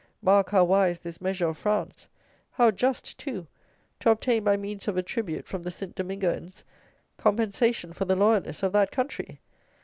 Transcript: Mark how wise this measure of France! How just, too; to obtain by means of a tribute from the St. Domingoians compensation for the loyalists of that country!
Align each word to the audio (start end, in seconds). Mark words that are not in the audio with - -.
Mark 0.23 0.49
how 0.49 0.63
wise 0.63 0.97
this 0.97 1.21
measure 1.21 1.47
of 1.49 1.59
France! 1.59 2.07
How 2.53 2.71
just, 2.71 3.19
too; 3.19 3.45
to 3.99 4.09
obtain 4.09 4.43
by 4.43 4.57
means 4.57 4.87
of 4.87 4.97
a 4.97 5.03
tribute 5.03 5.45
from 5.45 5.61
the 5.61 5.69
St. 5.69 5.93
Domingoians 5.93 6.63
compensation 7.17 7.93
for 7.93 8.05
the 8.05 8.15
loyalists 8.15 8.63
of 8.63 8.73
that 8.73 8.89
country! 8.89 9.41